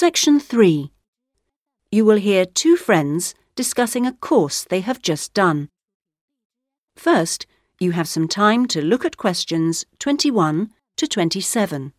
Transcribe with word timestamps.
Section 0.00 0.38
3. 0.38 0.92
You 1.90 2.04
will 2.04 2.18
hear 2.18 2.46
two 2.46 2.76
friends 2.76 3.34
discussing 3.56 4.06
a 4.06 4.12
course 4.12 4.62
they 4.62 4.78
have 4.80 5.02
just 5.02 5.34
done. 5.34 5.70
First, 6.94 7.46
you 7.80 7.90
have 7.90 8.06
some 8.06 8.28
time 8.28 8.66
to 8.66 8.80
look 8.80 9.04
at 9.04 9.16
questions 9.16 9.84
21 9.98 10.70
to 10.98 11.08
27. 11.08 11.92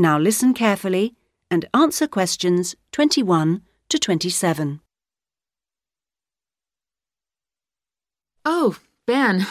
Now 0.00 0.18
listen 0.18 0.54
carefully 0.54 1.14
and 1.50 1.66
answer 1.74 2.06
questions 2.08 2.74
21 2.92 3.60
to 3.90 3.98
27. 3.98 4.80
Oh, 8.46 8.76
Ben, 9.06 9.46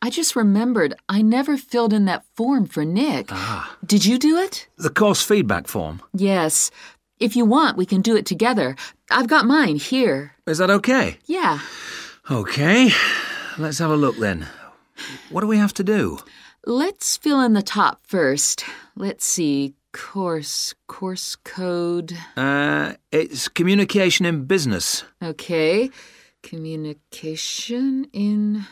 I 0.00 0.08
just 0.10 0.36
remembered 0.36 0.94
I 1.08 1.20
never 1.20 1.56
filled 1.56 1.92
in 1.92 2.04
that 2.04 2.24
form 2.36 2.66
for 2.68 2.84
Nick. 2.84 3.26
Ah, 3.32 3.76
Did 3.84 4.06
you 4.06 4.20
do 4.20 4.36
it? 4.36 4.68
the 4.76 4.88
course 4.88 5.20
feedback 5.20 5.66
form. 5.66 6.00
Yes. 6.14 6.70
If 7.18 7.34
you 7.34 7.44
want, 7.44 7.76
we 7.76 7.84
can 7.84 8.00
do 8.00 8.14
it 8.14 8.24
together. 8.24 8.76
I've 9.10 9.26
got 9.26 9.46
mine 9.46 9.78
here. 9.78 10.36
Is 10.46 10.58
that 10.58 10.70
okay? 10.70 11.18
Yeah. 11.26 11.58
Okay, 12.30 12.90
let's 13.58 13.78
have 13.78 13.90
a 13.90 13.96
look 13.96 14.16
then. 14.18 14.46
What 15.30 15.40
do 15.40 15.48
we 15.48 15.58
have 15.58 15.74
to 15.74 15.82
do? 15.82 16.20
Let's 16.64 17.16
fill 17.16 17.40
in 17.40 17.54
the 17.54 17.62
top 17.62 18.06
first. 18.06 18.64
Let's 18.94 19.24
see. 19.24 19.74
Course, 19.92 20.74
course 20.86 21.36
code. 21.36 22.16
Uh, 22.36 22.94
it's 23.10 23.48
communication 23.48 24.26
in 24.26 24.44
business. 24.44 25.04
Okay. 25.22 25.90
Communication 26.42 28.06
in 28.12 28.66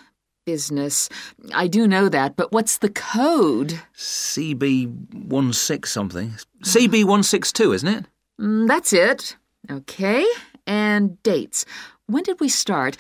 business. 0.45 1.09
I 1.55 1.67
do 1.67 1.89
know 1.89 2.09
that, 2.09 2.37
but 2.37 2.53
what's 2.53 2.79
the 2.79 2.91
code? 2.91 3.81
CB16 3.97 5.87
something. 5.87 6.35
CB162, 6.63 7.75
isn't 7.75 7.89
it? 7.89 8.05
Mm, 8.41 8.69
that's 8.69 8.93
it. 8.93 9.37
Okay. 9.71 10.25
And 10.67 11.21
dates. 11.23 11.65
When 12.07 12.23
did 12.23 12.41
we 12.41 12.49
start? 12.49 12.97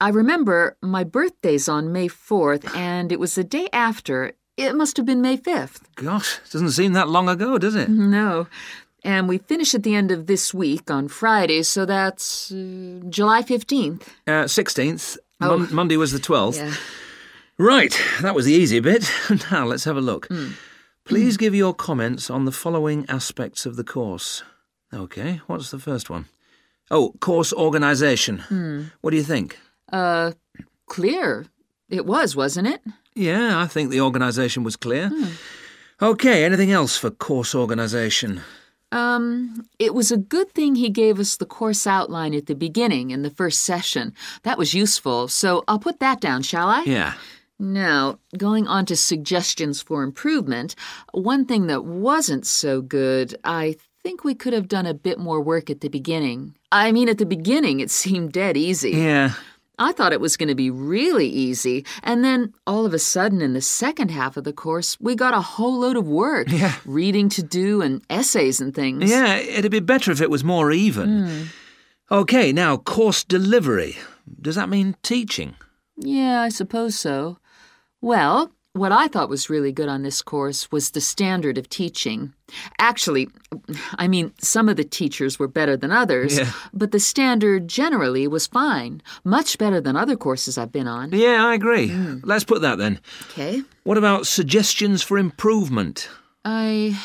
I 0.00 0.08
remember 0.08 0.76
my 0.82 1.04
birthday's 1.04 1.68
on 1.68 1.92
May 1.92 2.08
4th, 2.08 2.74
and 2.74 3.12
it 3.12 3.20
was 3.20 3.34
the 3.34 3.44
day 3.44 3.68
after. 3.72 4.32
It 4.56 4.74
must 4.74 4.96
have 4.96 5.06
been 5.06 5.22
May 5.22 5.36
5th. 5.36 5.80
Gosh, 5.94 6.38
doesn't 6.50 6.70
seem 6.72 6.92
that 6.92 7.08
long 7.08 7.28
ago, 7.28 7.56
does 7.58 7.74
it? 7.74 7.88
No. 7.88 8.46
And 9.02 9.28
we 9.28 9.38
finish 9.38 9.74
at 9.74 9.82
the 9.82 9.94
end 9.94 10.10
of 10.10 10.26
this 10.26 10.52
week 10.52 10.90
on 10.90 11.08
Friday, 11.08 11.62
so 11.62 11.86
that's 11.86 12.52
uh, 12.52 13.00
July 13.08 13.42
15th. 13.42 14.02
Uh, 14.26 14.44
16th. 14.44 15.16
Oh. 15.40 15.56
Mon- 15.58 15.74
Monday 15.74 15.96
was 15.96 16.12
the 16.12 16.18
12th. 16.18 16.56
Yeah. 16.56 16.74
Right, 17.58 17.98
that 18.22 18.34
was 18.34 18.44
the 18.46 18.52
easy 18.52 18.80
bit. 18.80 19.10
now 19.50 19.64
let's 19.66 19.84
have 19.84 19.96
a 19.96 20.00
look. 20.02 20.26
Hmm. 20.28 20.48
Please 21.04 21.36
give 21.36 21.54
your 21.54 21.74
comments 21.74 22.30
on 22.30 22.44
the 22.44 22.52
following 22.52 23.04
aspects 23.08 23.66
of 23.66 23.76
the 23.76 23.84
course. 23.84 24.42
Okay, 24.92 25.40
what's 25.46 25.70
the 25.70 25.78
first 25.78 26.10
one? 26.10 26.26
Oh, 26.90 27.14
course 27.20 27.52
organisation. 27.52 28.38
Hmm. 28.40 28.82
What 29.00 29.10
do 29.12 29.16
you 29.16 29.22
think? 29.22 29.58
Uh, 29.92 30.32
clear. 30.86 31.46
It 31.88 32.06
was, 32.06 32.36
wasn't 32.36 32.68
it? 32.68 32.80
Yeah, 33.20 33.60
I 33.60 33.66
think 33.66 33.90
the 33.90 34.00
organisation 34.00 34.64
was 34.64 34.76
clear. 34.76 35.08
Hmm. 35.08 35.32
Okay, 36.00 36.44
anything 36.44 36.72
else 36.72 36.96
for 36.96 37.10
course 37.10 37.54
organisation? 37.54 38.40
Um, 38.92 39.66
it 39.78 39.94
was 39.94 40.10
a 40.10 40.16
good 40.16 40.50
thing 40.52 40.74
he 40.74 40.88
gave 40.88 41.20
us 41.20 41.36
the 41.36 41.44
course 41.44 41.86
outline 41.86 42.34
at 42.34 42.46
the 42.46 42.54
beginning 42.54 43.10
in 43.10 43.20
the 43.20 43.30
first 43.30 43.60
session. 43.60 44.14
That 44.42 44.56
was 44.56 44.72
useful, 44.72 45.28
so 45.28 45.62
I'll 45.68 45.78
put 45.78 46.00
that 46.00 46.20
down, 46.20 46.42
shall 46.42 46.68
I? 46.68 46.82
Yeah. 46.84 47.14
Now, 47.58 48.18
going 48.38 48.66
on 48.66 48.86
to 48.86 48.96
suggestions 48.96 49.82
for 49.82 50.02
improvement, 50.02 50.74
one 51.12 51.44
thing 51.44 51.66
that 51.66 51.84
wasn't 51.84 52.46
so 52.46 52.80
good, 52.80 53.36
I 53.44 53.76
think 54.02 54.24
we 54.24 54.34
could 54.34 54.54
have 54.54 54.66
done 54.66 54.86
a 54.86 54.94
bit 54.94 55.18
more 55.18 55.42
work 55.42 55.68
at 55.68 55.82
the 55.82 55.88
beginning. 55.88 56.54
I 56.72 56.90
mean, 56.90 57.10
at 57.10 57.18
the 57.18 57.26
beginning, 57.26 57.80
it 57.80 57.90
seemed 57.90 58.32
dead 58.32 58.56
easy. 58.56 58.92
Yeah. 58.92 59.34
I 59.80 59.90
thought 59.92 60.12
it 60.12 60.20
was 60.20 60.36
going 60.36 60.50
to 60.50 60.54
be 60.54 60.70
really 60.70 61.26
easy, 61.26 61.84
and 62.04 62.22
then 62.22 62.52
all 62.66 62.84
of 62.86 62.94
a 62.94 62.98
sudden, 62.98 63.40
in 63.40 63.54
the 63.54 63.60
second 63.62 64.10
half 64.10 64.36
of 64.36 64.44
the 64.44 64.52
course, 64.52 64.96
we 65.00 65.16
got 65.16 65.34
a 65.34 65.40
whole 65.40 65.80
load 65.80 65.96
of 65.96 66.06
work 66.06 66.48
Yeah. 66.50 66.74
reading 66.84 67.28
to 67.30 67.42
do 67.42 67.80
and 67.82 68.02
essays 68.10 68.60
and 68.60 68.74
things. 68.74 69.10
Yeah, 69.10 69.36
it'd 69.36 69.72
be 69.72 69.80
better 69.80 70.12
if 70.12 70.20
it 70.20 70.30
was 70.30 70.44
more 70.44 70.70
even. 70.70 71.26
Hmm. 71.26 71.42
Okay, 72.12 72.52
now 72.52 72.76
course 72.76 73.24
delivery. 73.24 73.96
Does 74.40 74.54
that 74.56 74.68
mean 74.68 74.96
teaching? 75.02 75.54
Yeah, 75.96 76.42
I 76.42 76.48
suppose 76.50 76.94
so. 76.98 77.38
Well, 78.00 78.52
what 78.80 78.92
I 78.92 79.08
thought 79.08 79.28
was 79.28 79.50
really 79.50 79.72
good 79.72 79.88
on 79.90 80.02
this 80.02 80.22
course 80.22 80.72
was 80.72 80.90
the 80.90 81.00
standard 81.00 81.58
of 81.58 81.68
teaching. 81.68 82.32
Actually, 82.78 83.28
I 83.96 84.08
mean, 84.08 84.32
some 84.40 84.68
of 84.70 84.76
the 84.76 84.84
teachers 84.84 85.38
were 85.38 85.48
better 85.48 85.76
than 85.76 85.92
others, 85.92 86.38
Yeah. 86.38 86.50
but 86.72 86.90
the 86.90 86.98
standard 86.98 87.68
generally 87.68 88.26
was 88.26 88.46
fine, 88.46 89.02
much 89.22 89.58
better 89.58 89.80
than 89.82 89.96
other 89.96 90.16
courses 90.16 90.56
I've 90.56 90.72
been 90.72 90.88
on. 90.88 91.12
Yeah, 91.12 91.44
I 91.46 91.54
agree. 91.54 91.88
Hmm. 91.88 92.18
Let's 92.24 92.44
put 92.44 92.62
that 92.62 92.78
then. 92.78 93.00
Okay. 93.30 93.62
What 93.84 93.98
about 93.98 94.26
suggestions 94.26 95.02
for 95.02 95.18
improvement? 95.18 96.08
I 96.44 96.98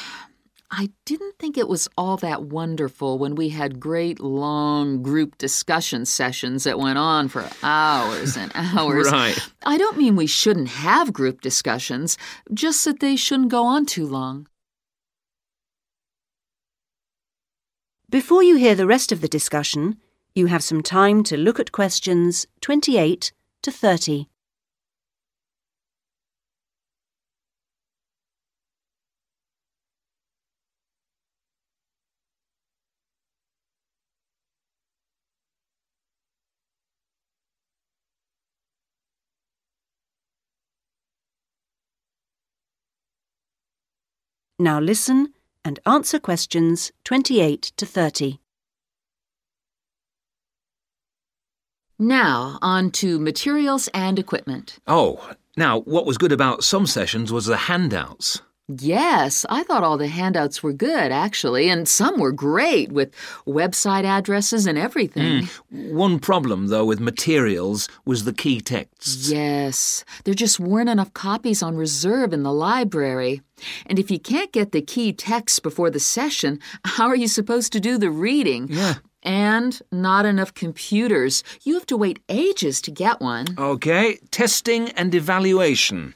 I 0.78 0.90
didn't 1.06 1.40
think 1.40 1.58
it 1.58 1.70
was 1.70 1.88
all 1.98 2.18
that 2.18 2.44
wonderful 2.44 3.18
when 3.18 3.36
we 3.36 3.48
had 3.48 3.80
great 3.80 4.20
long 4.20 5.02
group 5.02 5.38
discussion 5.38 6.06
sessions 6.06 6.66
that 6.66 6.78
went 6.78 6.98
on 6.98 7.30
for 7.30 7.48
hours 7.64 8.36
and 8.36 8.52
hours. 8.56 9.10
Right. 9.10 9.40
I 9.66 9.78
don't 9.78 9.98
mean 9.98 10.18
we 10.18 10.28
shouldn't 10.28 10.68
have 10.68 11.14
group 11.14 11.40
discussions, 11.40 12.18
just 12.54 12.84
that 12.84 13.00
they 13.00 13.16
shouldn't 13.16 13.52
go 13.52 13.64
on 13.64 13.86
too 13.86 14.06
long. 14.06 14.50
Before 18.10 18.44
you 18.44 18.58
hear 18.58 18.76
the 18.76 18.86
rest 18.86 19.14
of 19.14 19.22
the 19.22 19.30
discussion, 19.30 19.96
you 20.34 20.48
have 20.48 20.62
some 20.62 20.84
time 20.84 21.24
to 21.24 21.38
look 21.38 21.58
at 21.58 21.72
questions 21.72 22.48
28 22.60 23.32
to 23.64 23.72
30. 23.72 24.28
Now 44.58 44.80
listen 44.80 45.34
and 45.66 45.80
answer 45.86 46.20
questions 46.20 46.92
28 47.04 47.62
to 47.76 47.86
30. 47.86 48.40
Now, 51.98 52.60
on 52.62 52.92
to 52.92 53.20
materials 53.20 53.88
and 53.94 54.20
equipment. 54.20 54.80
Oh, 54.86 55.32
now, 55.58 55.80
what 55.82 56.06
was 56.06 56.18
good 56.18 56.34
about 56.34 56.64
some 56.64 56.86
sessions 56.86 57.32
was 57.32 57.46
the 57.46 57.56
handouts. 57.56 58.42
Yes, 58.68 59.46
I 59.48 59.62
thought 59.62 59.84
all 59.84 59.98
the 59.98 60.08
handouts 60.08 60.64
were 60.64 60.74
good, 60.74 61.12
actually, 61.12 61.70
and 61.70 61.88
some 61.88 62.20
were 62.20 62.32
great 62.32 62.92
with 62.92 63.14
website 63.46 64.06
addresses 64.06 64.66
and 64.66 64.76
everything. 64.76 65.46
Hmm. 65.72 65.96
One 65.96 66.20
problem, 66.20 66.68
though, 66.68 66.86
with 66.86 67.00
materials 67.00 67.88
was 68.06 68.24
the 68.24 68.34
key 68.34 68.62
texts. 68.62 69.30
Yes, 69.30 70.04
there 70.24 70.34
just 70.34 70.60
weren't 70.60 70.90
enough 70.90 71.14
copies 71.14 71.62
on 71.62 71.78
reserve 71.78 72.34
in 72.34 72.42
the 72.42 72.54
library. 72.54 73.42
And 73.86 74.00
if 74.00 74.10
you 74.10 74.20
can't 74.20 74.52
get 74.52 74.72
the 74.72 74.82
key 74.82 75.14
texts 75.14 75.60
before 75.60 75.92
the 75.92 76.00
session, 76.00 76.60
how 76.86 77.08
are 77.08 77.16
you 77.16 77.28
supposed 77.28 77.72
to 77.74 77.80
do 77.80 78.00
the 78.00 78.10
reading? 78.10 78.68
Yeah. 78.70 78.96
And 79.22 79.80
not 79.92 80.26
enough 80.26 80.54
computers. 80.54 81.44
You 81.64 81.76
have 81.76 81.86
to 81.88 81.98
wait 81.98 82.20
ages 82.30 82.82
to 82.82 82.92
get 82.92 83.22
one. 83.22 83.48
Okay, 83.58 84.18
testing 84.32 84.90
and 84.92 85.14
evaluation. 85.14 86.16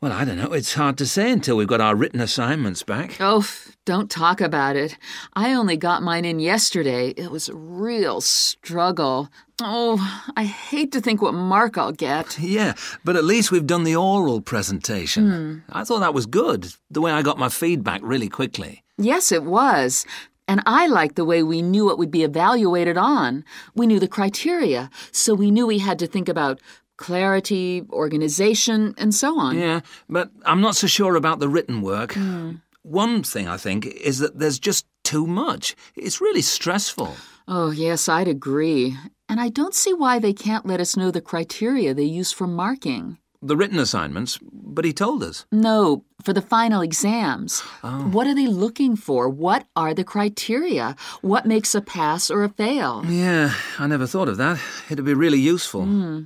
Well, 0.00 0.12
I 0.12 0.24
don't 0.24 0.36
know. 0.36 0.52
It's 0.52 0.74
hard 0.74 0.96
to 0.98 1.06
say 1.06 1.32
until 1.32 1.56
we've 1.56 1.66
got 1.66 1.80
our 1.80 1.96
written 1.96 2.20
assignments 2.20 2.84
back. 2.84 3.16
Oh, 3.18 3.44
don't 3.84 4.08
talk 4.08 4.40
about 4.40 4.76
it. 4.76 4.96
I 5.34 5.52
only 5.52 5.76
got 5.76 6.04
mine 6.04 6.24
in 6.24 6.38
yesterday. 6.38 7.08
It 7.16 7.32
was 7.32 7.48
a 7.48 7.56
real 7.56 8.20
struggle. 8.20 9.28
Oh, 9.60 9.98
I 10.36 10.44
hate 10.44 10.92
to 10.92 11.00
think 11.00 11.20
what 11.20 11.34
mark 11.34 11.76
I'll 11.76 11.90
get. 11.90 12.38
Yeah, 12.38 12.74
but 13.04 13.16
at 13.16 13.24
least 13.24 13.50
we've 13.50 13.66
done 13.66 13.82
the 13.82 13.96
oral 13.96 14.40
presentation. 14.40 15.30
Hmm. 15.30 15.76
I 15.76 15.82
thought 15.82 15.98
that 15.98 16.14
was 16.14 16.26
good, 16.26 16.72
the 16.88 17.00
way 17.00 17.10
I 17.10 17.22
got 17.22 17.36
my 17.36 17.48
feedback 17.48 18.00
really 18.04 18.28
quickly. 18.28 18.84
Yes, 18.98 19.32
it 19.32 19.42
was. 19.42 20.06
And 20.46 20.62
I 20.64 20.86
liked 20.86 21.16
the 21.16 21.24
way 21.24 21.42
we 21.42 21.60
knew 21.60 21.84
what 21.84 21.98
would 21.98 22.12
be 22.12 22.22
evaluated 22.22 22.96
on. 22.96 23.44
We 23.74 23.88
knew 23.88 23.98
the 23.98 24.06
criteria, 24.06 24.90
so 25.10 25.34
we 25.34 25.50
knew 25.50 25.66
we 25.66 25.78
had 25.78 25.98
to 25.98 26.06
think 26.06 26.28
about 26.28 26.60
clarity, 26.98 27.82
organization, 27.90 28.94
and 28.98 29.14
so 29.14 29.38
on. 29.38 29.56
Yeah, 29.56 29.80
but 30.08 30.30
I'm 30.44 30.60
not 30.60 30.76
so 30.76 30.86
sure 30.86 31.16
about 31.16 31.40
the 31.40 31.48
written 31.48 31.80
work. 31.80 32.12
Hmm. 32.12 32.56
One 32.82 33.22
thing 33.22 33.48
I 33.48 33.56
think 33.56 33.86
is 33.86 34.18
that 34.18 34.38
there's 34.38 34.58
just 34.58 34.86
too 35.04 35.26
much. 35.26 35.74
It's 35.96 36.20
really 36.20 36.42
stressful. 36.42 37.16
Oh, 37.46 37.70
yes, 37.70 38.08
I'd 38.08 38.28
agree. 38.28 38.96
And 39.28 39.40
I 39.40 39.48
don't 39.48 39.74
see 39.74 39.94
why 39.94 40.18
they 40.18 40.34
can't 40.34 40.66
let 40.66 40.80
us 40.80 40.96
know 40.96 41.10
the 41.10 41.22
criteria 41.22 41.94
they 41.94 42.04
use 42.04 42.32
for 42.32 42.46
marking. 42.46 43.18
The 43.40 43.56
written 43.56 43.78
assignments, 43.78 44.38
but 44.42 44.84
he 44.84 44.92
told 44.92 45.22
us. 45.22 45.46
No, 45.52 46.04
for 46.22 46.32
the 46.32 46.42
final 46.42 46.80
exams. 46.80 47.62
Oh. 47.84 48.08
What 48.10 48.26
are 48.26 48.34
they 48.34 48.48
looking 48.48 48.96
for? 48.96 49.28
What 49.28 49.66
are 49.76 49.94
the 49.94 50.02
criteria? 50.02 50.96
What 51.20 51.46
makes 51.46 51.74
a 51.74 51.80
pass 51.80 52.30
or 52.30 52.42
a 52.42 52.48
fail? 52.48 53.04
Yeah, 53.06 53.54
I 53.78 53.86
never 53.86 54.06
thought 54.06 54.28
of 54.28 54.38
that. 54.38 54.58
It'd 54.90 55.04
be 55.04 55.14
really 55.14 55.38
useful. 55.38 55.84
Hmm. 55.84 56.22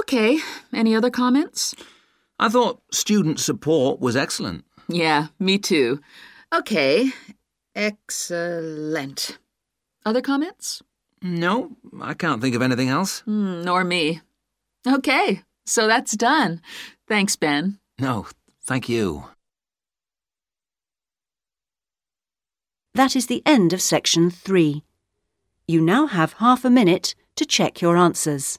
Okay, 0.00 0.38
any 0.72 0.94
other 0.94 1.10
comments? 1.10 1.74
I 2.38 2.48
thought 2.48 2.82
student 2.92 3.40
support 3.40 4.00
was 4.00 4.16
excellent. 4.16 4.64
Yeah, 4.88 5.28
me 5.38 5.58
too. 5.58 6.00
Okay, 6.54 7.10
excellent. 7.74 9.38
Other 10.04 10.20
comments? 10.20 10.82
No, 11.22 11.72
I 12.00 12.14
can't 12.14 12.42
think 12.42 12.54
of 12.54 12.62
anything 12.62 12.88
else. 12.88 13.20
Hmm, 13.20 13.62
nor 13.62 13.84
me. 13.84 14.20
Okay, 14.86 15.42
so 15.64 15.86
that's 15.86 16.12
done. 16.16 16.60
Thanks, 17.08 17.36
Ben. 17.36 17.78
No, 17.98 18.26
thank 18.62 18.88
you. 18.88 19.24
That 22.94 23.16
is 23.16 23.26
the 23.26 23.42
end 23.46 23.72
of 23.72 23.82
section 23.82 24.30
3. 24.30 24.82
You 25.66 25.80
now 25.80 26.06
have 26.06 26.34
half 26.34 26.64
a 26.64 26.70
minute 26.70 27.14
to 27.36 27.44
check 27.44 27.80
your 27.80 27.96
answers. 27.96 28.58